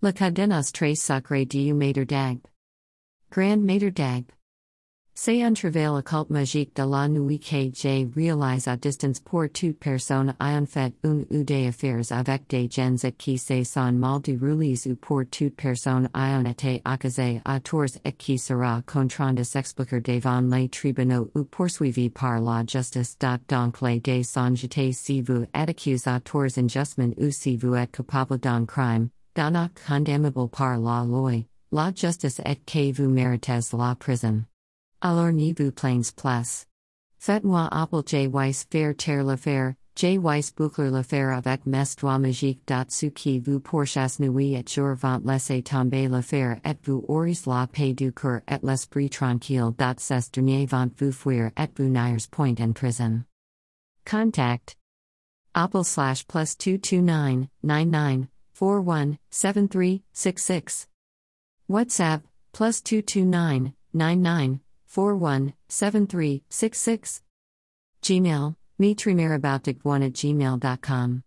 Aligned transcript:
Le 0.00 0.12
cadenas 0.12 0.70
tres 0.70 1.02
sacre 1.02 1.44
du 1.44 1.74
maître 1.74 2.04
Dagbe. 2.04 2.46
Grand 3.32 3.60
maître 3.60 3.90
Dagbe. 3.90 4.30
C'est 5.12 5.42
un 5.42 5.54
travail 5.54 5.88
occult 5.88 6.30
magique 6.30 6.76
de 6.76 6.84
la 6.84 7.08
nuit 7.08 7.40
que 7.40 7.72
j'ai 7.74 8.08
réalisé 8.14 8.70
à 8.70 8.76
distance 8.76 9.18
pour 9.18 9.48
toute 9.52 9.80
personne 9.80 10.36
ayant 10.40 10.66
fait 10.66 10.94
une 11.02 11.26
ou 11.32 11.42
des 11.42 11.66
affaires 11.66 12.12
avec 12.12 12.46
des 12.48 12.68
gens 12.70 12.94
et 13.02 13.10
qui 13.10 13.38
se 13.38 13.64
sont 13.64 13.90
mal 13.90 14.20
déroulés 14.20 14.86
ou 14.86 14.94
pour 14.94 15.24
toute 15.28 15.56
personne 15.56 16.08
ayant 16.14 16.44
été 16.44 16.80
accusée 16.84 17.42
à 17.44 17.58
tours 17.58 17.98
et 18.04 18.12
qui 18.12 18.38
sera 18.38 18.80
contraint 18.86 19.34
de 19.34 19.42
s'expliquer 19.42 20.00
devant 20.00 20.42
les 20.42 20.68
tribunaux 20.68 21.28
ou 21.34 21.42
poursuivi 21.42 22.08
par 22.08 22.40
la 22.40 22.64
justice. 22.64 23.18
Donc 23.48 23.82
les 23.82 23.98
des 23.98 24.22
sont 24.22 24.54
jetés 24.54 24.92
si 24.92 25.22
vous 25.22 25.42
êtes 25.52 25.70
accusé 25.70 26.08
à 26.08 26.20
tours 26.20 26.56
injustement 26.56 27.14
ou 27.18 27.32
si 27.32 27.56
vous 27.56 27.74
êtes 27.74 27.96
coupable 27.96 28.38
d'un 28.38 28.64
crime, 28.64 29.08
donc 29.38 29.70
condamnable 29.86 30.48
par 30.48 30.78
la 30.78 31.04
loi, 31.04 31.44
la 31.70 31.92
justice 31.94 32.40
et 32.44 32.56
que 32.56 32.92
vous 32.92 33.08
méritez 33.08 33.60
la 33.72 33.94
prison. 33.94 34.44
Alors 35.00 35.32
ni 35.32 35.52
vous 35.52 35.70
plains 35.70 36.12
plus. 36.16 36.66
Faites-moi 37.18 37.68
appel 37.70 38.02
J. 38.06 38.26
Weiss 38.26 38.64
faire 38.70 38.94
taire 38.96 39.24
l'affaire, 39.24 39.74
J. 39.96 40.18
Weiss 40.18 40.52
boucler 40.52 40.90
l'affaire 40.90 41.36
avec 41.36 41.66
mes 41.66 41.96
doigts 41.96 42.18
magiques. 42.18 42.72
Ce 42.88 43.06
qui 43.06 43.40
vous 43.40 43.60
pourchasse 43.60 44.20
nuit 44.20 44.54
et 44.54 44.64
jour 44.66 44.94
vent 44.94 45.20
laisser 45.24 45.62
tomber 45.62 46.08
l'affaire 46.08 46.60
et 46.64 46.76
vous 46.84 47.04
aurez 47.08 47.38
la 47.46 47.66
paix 47.66 47.94
du 47.94 48.12
cœur 48.12 48.40
et 48.48 48.58
l'esprit 48.62 49.10
tranquille. 49.10 49.72
Ces 49.98 50.30
derniers 50.32 50.66
vont 50.66 50.90
vous 50.98 51.12
fuir 51.12 51.50
et 51.56 51.68
vous 51.76 51.88
n'ires 51.88 52.28
point 52.30 52.54
en 52.60 52.72
prison. 52.72 53.24
Contact 54.04 54.76
Apple 55.54 55.84
slash 55.84 56.24
plus 56.26 56.56
229 56.56 57.48
99 57.64 58.37
41 58.58 59.18
73 59.30 60.02
66. 60.12 60.88
WhatsApp 61.70 62.22
plus 62.52 62.80
229 62.80 63.72
99 63.92 64.60
417366. 64.84 67.22
Gmail, 68.02 68.56
mitrimeraboutdic1 68.80 70.06
at 70.06 70.12
gmail.com. 70.12 71.22